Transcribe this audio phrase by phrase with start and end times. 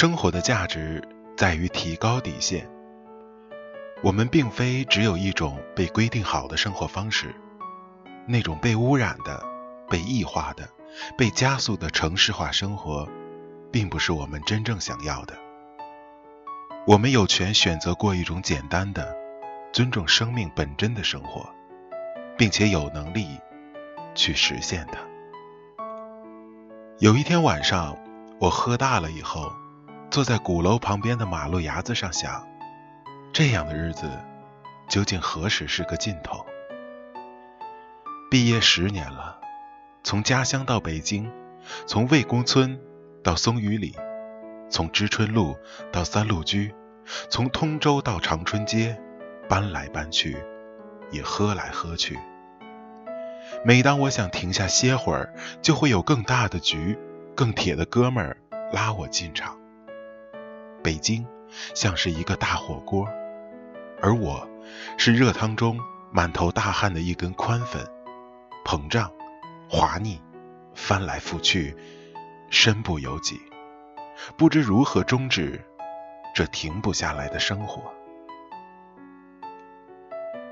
[0.00, 1.02] 生活的价值
[1.36, 2.70] 在于提高底线。
[4.00, 7.34] 我们并非只有一种被规定好的生活方式，
[8.24, 9.44] 那种被污染的、
[9.90, 10.70] 被异化的、
[11.16, 13.08] 被加速的城市化生活，
[13.72, 15.34] 并不是我们真正想要的。
[16.86, 19.16] 我们有权选择过一种简单的、
[19.72, 21.44] 尊重生命本真的生活，
[22.36, 23.26] 并且有能力
[24.14, 25.00] 去实现它。
[27.00, 27.98] 有一天晚上，
[28.38, 29.52] 我喝大了以后，
[30.10, 32.46] 坐在鼓楼旁边的马路牙子上想。
[33.32, 34.10] 这样的日子，
[34.88, 36.44] 究竟何时是个尽头？
[38.30, 39.38] 毕业十年了，
[40.02, 41.30] 从家乡到北京，
[41.86, 42.80] 从魏公村
[43.22, 43.94] 到松榆里，
[44.70, 45.56] 从知春路
[45.92, 46.74] 到三路居，
[47.28, 48.98] 从通州到长春街，
[49.48, 50.36] 搬来搬去，
[51.10, 52.18] 也喝来喝去。
[53.64, 56.98] 每当我想停下歇会儿，就会有更大的局、
[57.34, 58.36] 更铁的哥们儿
[58.72, 59.58] 拉我进场。
[60.82, 61.26] 北京
[61.74, 63.08] 像是一个大火锅。
[64.00, 64.48] 而我，
[64.96, 67.84] 是热汤中满头大汗的一根宽粉，
[68.64, 69.10] 膨胀、
[69.68, 70.20] 滑腻、
[70.74, 71.76] 翻来覆去，
[72.48, 73.40] 身不由己，
[74.36, 75.64] 不知如何终止
[76.34, 77.82] 这停不下来的生活。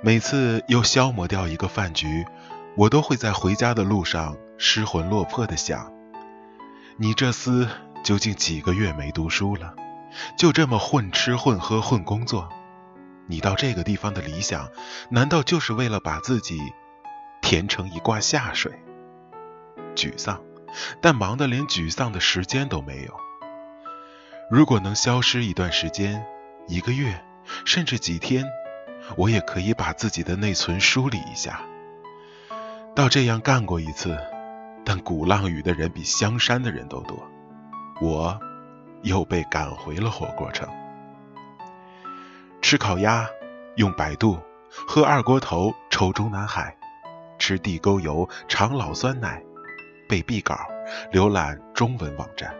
[0.00, 2.24] 每次又消磨掉一个饭局，
[2.76, 5.92] 我都会在回家的路上失魂落魄的想：
[6.96, 7.68] 你这厮
[8.04, 9.74] 究竟几个月没读书了？
[10.36, 12.48] 就这么混吃混喝混工作？
[13.28, 14.68] 你到这个地方的理想，
[15.10, 16.60] 难道就是为了把自己
[17.40, 18.72] 填成一挂下水？
[19.94, 20.40] 沮丧，
[21.00, 23.14] 但忙得连沮丧的时间都没有。
[24.50, 26.26] 如果能消失一段时间，
[26.66, 27.24] 一个月，
[27.64, 28.44] 甚至几天，
[29.16, 31.60] 我也可以把自己的内存梳理一下。
[32.94, 34.18] 到这样干过一次，
[34.84, 37.16] 但鼓浪屿的人比香山的人都多，
[38.00, 38.38] 我
[39.02, 40.68] 又被赶回了火锅城。
[42.60, 43.28] 吃烤鸭，
[43.76, 44.38] 用百度；
[44.70, 46.74] 喝二锅头，抽中南海；
[47.38, 49.42] 吃地沟油，尝老酸奶；
[50.08, 50.56] 背壁稿，
[51.12, 52.54] 浏览中文网站。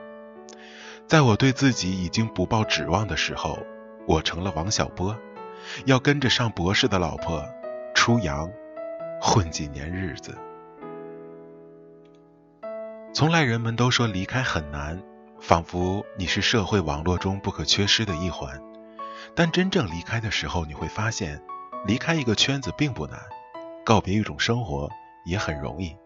[1.07, 3.59] 在我对自己已经不抱指望的时候，
[4.07, 5.17] 我成了王小波，
[5.85, 7.45] 要跟着上博士的老婆
[7.95, 8.51] 出洋，
[9.21, 10.37] 混几年日子。
[13.15, 15.01] 从来人们都说离开很难，
[15.43, 18.63] 仿佛你是社会网络中不可缺失的一环。
[19.35, 21.43] 但真正离开的时候，你会发现，
[21.85, 23.19] 离开一个圈子并不难，
[23.85, 24.89] 告别一种生活
[25.25, 25.97] 也很容易。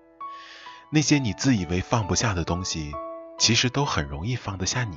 [0.89, 2.95] 那些你自以为放不下的东西，
[3.37, 4.97] 其实都很容易放得下你。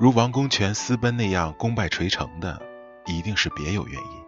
[0.00, 2.62] 如王公权私奔那样功败垂成的，
[3.04, 4.22] 一定是别有原因。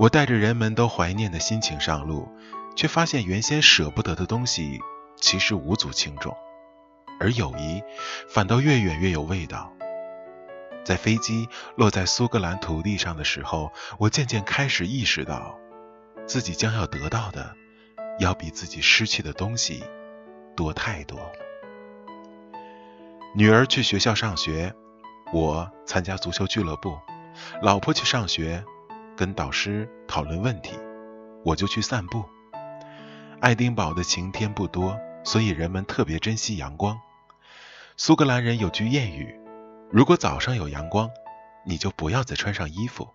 [0.00, 2.28] 我带着人们都怀念的心情上路，
[2.74, 4.80] 却发现原先舍不得的东西，
[5.20, 6.36] 其实无足轻重，
[7.20, 7.82] 而友谊
[8.28, 9.72] 反倒越远越有味道。
[10.84, 15.58] 在飞机落在苏格兰土地上的时候，我渐渐开始意识到，
[16.26, 17.54] 自己将要得到的，
[18.18, 19.82] 要比自己失去的东西
[20.54, 21.18] 多太多。
[23.34, 24.74] 女儿去学校上学，
[25.32, 26.98] 我参加足球俱乐部；
[27.62, 28.62] 老婆去上学，
[29.16, 30.78] 跟导师讨论问题，
[31.44, 32.22] 我就去散步。
[33.40, 37.00] 爱丁堡的晴天不多，所以人们特别珍惜阳光。
[37.96, 39.34] 苏格兰人有句谚语。
[39.90, 41.10] 如果早上有阳光，
[41.64, 43.08] 你就不要再穿上衣服。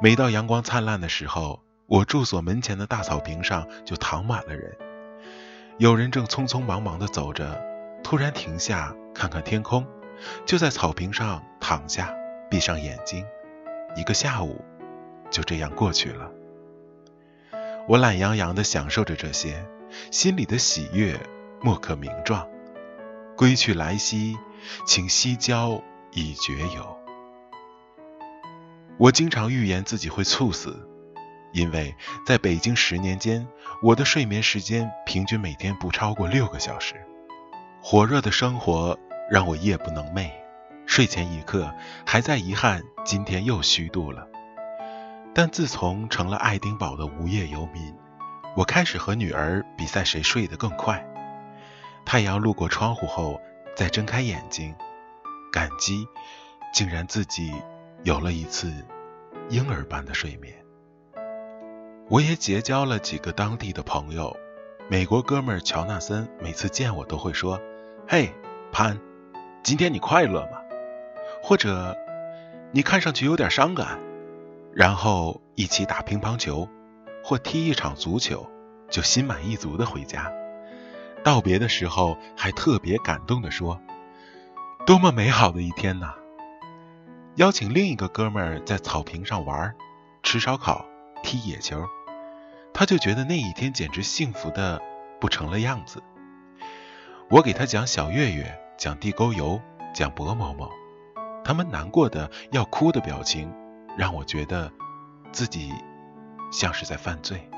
[0.00, 4.76] 每到阳光灿烂的时候，我住所门前的大草坪上就躺满了人。
[5.78, 7.60] 有人正匆匆忙忙地走着，
[8.04, 9.86] 突然停下看看天空，
[10.46, 12.14] 就在草坪上躺下，
[12.48, 13.24] 闭上眼睛。
[13.96, 14.62] 一个下午
[15.30, 16.30] 就这样过去了。
[17.88, 19.66] 我懒洋洋地享受着这些，
[20.10, 21.18] 心里的喜悦
[21.60, 22.46] 莫可名状。
[23.36, 24.36] 归去来兮。
[24.86, 26.96] 请西郊以绝游。
[28.96, 30.88] 我经常预言自己会猝死，
[31.52, 31.92] 因为
[32.24, 33.44] 在北京十年间，
[33.82, 36.94] 我的睡眠时间平均每天不超过六个小时。
[37.82, 38.96] 火热的生活
[39.28, 40.30] 让我夜不能寐，
[40.86, 41.74] 睡前一刻
[42.06, 44.28] 还在遗憾今天又虚度了。
[45.34, 47.92] 但自从成了爱丁堡的无业游民，
[48.56, 51.06] 我开始和女儿比赛谁睡得更快。
[52.04, 53.40] 太阳路过窗户后。
[53.74, 54.74] 再睁开眼睛，
[55.50, 56.06] 感激，
[56.74, 57.54] 竟然自己
[58.02, 58.70] 有了一次
[59.48, 60.54] 婴儿般的睡眠。
[62.10, 64.36] 我也结交了几个当地的朋友，
[64.90, 67.58] 美国哥们乔纳森每次见我都会说
[68.06, 68.34] ：“嘿，
[68.70, 69.00] 潘，
[69.62, 70.60] 今天你快乐吗？”
[71.42, 71.96] 或者
[72.72, 73.98] “你看上去有点伤感。”
[74.76, 76.68] 然后一起打乒乓球，
[77.22, 78.50] 或踢一场足球，
[78.90, 80.32] 就心满意足的回家。
[81.24, 83.80] 道别的时候，还特别感动的说
[84.84, 86.14] ：“多么美好的一天呐！
[87.36, 89.74] 邀请另一个哥们儿在草坪上玩，
[90.22, 90.84] 吃烧烤，
[91.22, 91.86] 踢野球，
[92.74, 94.82] 他就觉得那一天简直幸福的
[95.20, 96.02] 不成了样子。
[97.30, 99.60] 我给他讲小月月，讲地沟油，
[99.94, 100.70] 讲薄某某，
[101.44, 103.50] 他们难过的要哭的表情，
[103.96, 104.70] 让我觉得
[105.30, 105.72] 自己
[106.52, 107.48] 像是在犯罪。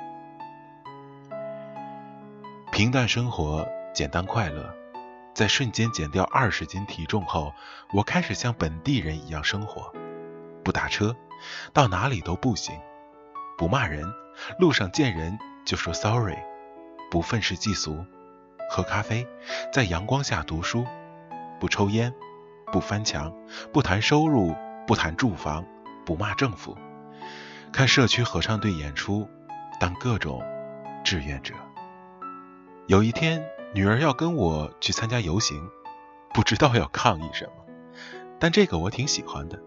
[2.73, 4.75] 平淡生活，简单快乐。
[5.35, 7.53] 在瞬间减掉二十斤体重后，
[7.93, 9.93] 我开始像本地人一样生活，
[10.63, 11.17] 不打车，
[11.73, 12.81] 到哪里都步行，
[13.59, 14.05] 不骂人，
[14.61, 16.39] 路上见人就说 sorry，
[17.11, 18.07] 不愤世嫉俗，
[18.71, 19.27] 喝咖啡，
[19.73, 20.87] 在阳光下读书，
[21.59, 22.15] 不抽烟，
[22.73, 23.35] 不翻墙，
[23.73, 24.55] 不谈收入，
[24.87, 25.65] 不谈住房，
[26.07, 26.79] 不骂政府，
[27.75, 29.29] 看社区合唱队演出，
[29.81, 30.41] 当各种
[31.05, 31.53] 志愿者。
[32.87, 33.45] 有一天。
[33.75, 35.69] 女儿要跟我去参加游行，
[36.33, 37.53] 不知道要抗议什么，
[38.39, 39.59] 但这个我挺喜欢的。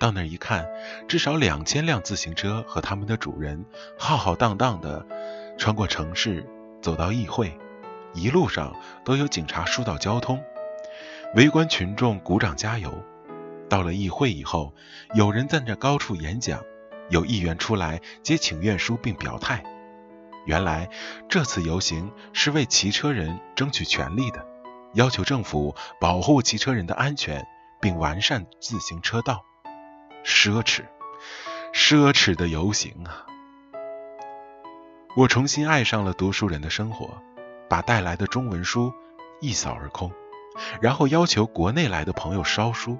[0.00, 0.66] 到那儿一看，
[1.06, 3.62] 至少两千辆自行车和他们的主人
[3.98, 5.06] 浩浩荡荡的
[5.58, 6.48] 穿过城市，
[6.80, 7.54] 走到议会，
[8.14, 8.74] 一路上
[9.04, 10.42] 都有警察疏导交通，
[11.34, 13.04] 围观群众鼓掌加油。
[13.68, 14.72] 到了议会以后，
[15.14, 16.62] 有人站在高处演讲，
[17.10, 19.62] 有议员出来接请愿书并表态。
[20.46, 20.90] 原来
[21.28, 24.46] 这次游行是为骑车人争取权利的，
[24.92, 27.46] 要求政府保护骑车人的安全，
[27.80, 29.44] 并完善自行车道。
[30.24, 30.82] 奢侈，
[31.72, 33.26] 奢侈的游行啊！
[35.16, 37.22] 我重新爱上了读书人的生活，
[37.68, 38.92] 把带来的中文书
[39.40, 40.10] 一扫而空，
[40.80, 42.98] 然后要求国内来的朋友烧书，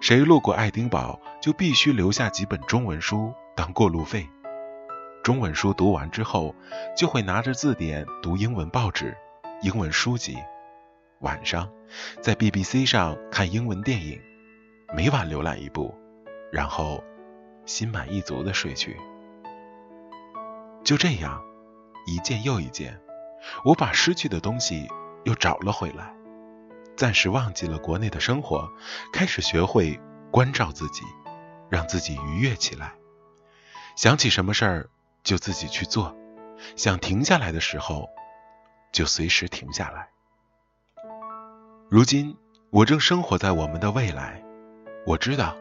[0.00, 4.28] 谁路过爱丁堡就必须留下几本中文书当过路费。
[5.22, 6.54] 中文书读完之后，
[6.96, 9.16] 就会拿着字典读英文报纸、
[9.62, 10.36] 英文书籍。
[11.20, 11.68] 晚上
[12.22, 14.18] 在 BBC 上看英文电影，
[14.94, 15.94] 每晚浏览一部，
[16.50, 17.04] 然后
[17.66, 18.96] 心满意足的睡去。
[20.82, 21.42] 就这样，
[22.06, 22.98] 一件又一件，
[23.64, 24.88] 我把失去的东西
[25.24, 26.14] 又找了回来，
[26.96, 28.66] 暂时忘记了国内的生活，
[29.12, 30.00] 开始学会
[30.30, 31.02] 关照自己，
[31.70, 32.92] 让自己愉悦起来。
[33.96, 34.90] 想起什么事儿。
[35.22, 36.16] 就自己去做，
[36.76, 38.08] 想停下来的时候，
[38.90, 40.08] 就随时停下来。
[41.90, 42.38] 如今
[42.70, 44.42] 我正生活在我们的未来，
[45.04, 45.54] 我知道，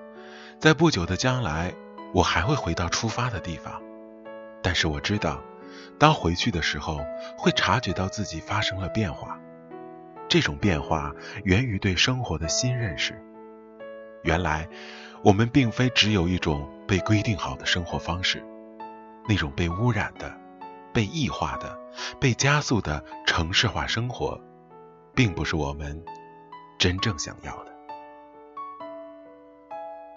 [0.58, 1.74] 在不久的将来，
[2.14, 3.82] 我还会回到出发的地方。
[4.64, 5.44] 但是我知道，
[6.00, 7.02] 当回去的时候，
[7.38, 9.38] 会察觉到自己发生了变化。
[10.30, 11.14] 这种变化
[11.44, 13.22] 源于对生活的新认识。
[14.24, 14.68] 原来，
[15.24, 18.44] 我们并非只有一种被规定好的生活方式。
[19.28, 20.36] 那种被污染的、
[20.92, 21.80] 被异化的、
[22.20, 24.42] 被加速的城市化生活，
[25.14, 26.04] 并不是我们
[26.80, 27.72] 真正想要的。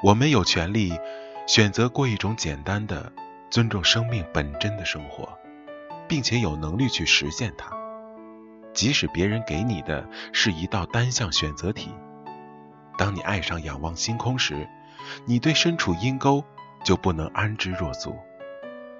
[0.02, 0.98] 我们有权利
[1.46, 3.12] 选择过一种简单的、
[3.50, 5.28] 尊重生命本真的生活，
[6.08, 7.70] 并且有能力去实现它。
[8.72, 11.90] 即使别人给你的是一道单项选择题，
[12.98, 14.68] 当你爱上仰望星空时，
[15.26, 16.44] 你对身处阴沟
[16.84, 18.16] 就不能安之若素。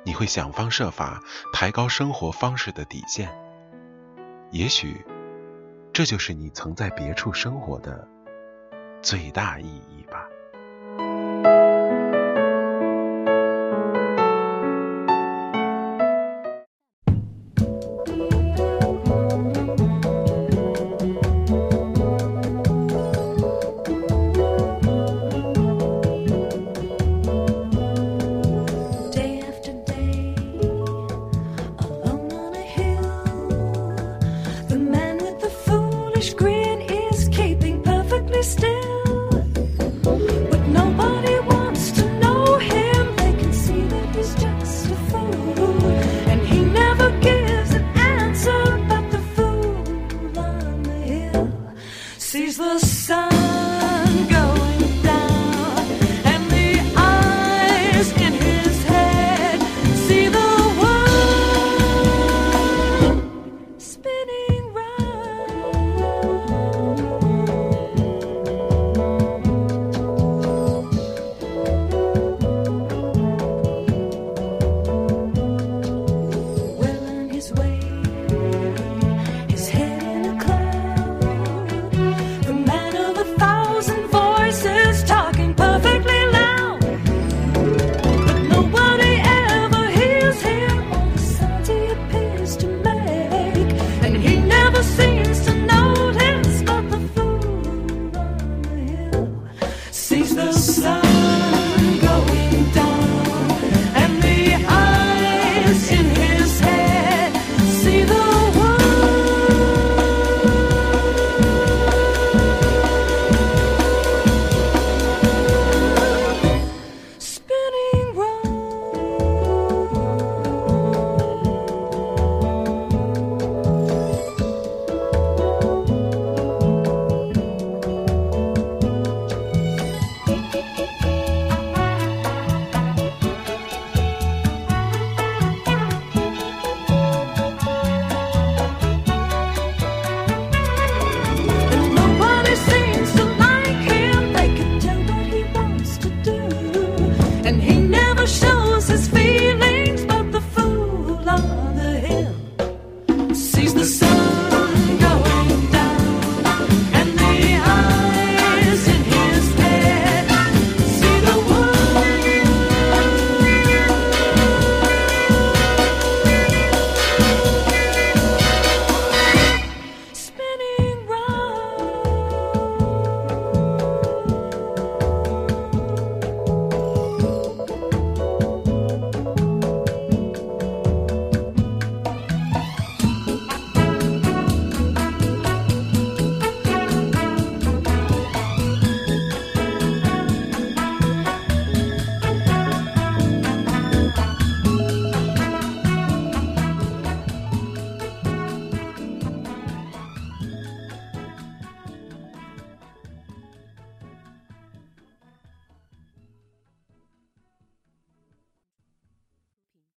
[0.04, 1.20] 你会想方设法
[1.52, 3.30] 抬高生活方式的底线，
[4.50, 5.04] 也许
[5.92, 8.08] 这就是你曾在别处生活的
[9.00, 10.26] 最大意义吧。
[52.32, 53.41] Sees the sun.